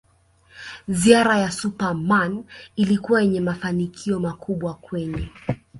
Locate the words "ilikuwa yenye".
2.75-3.41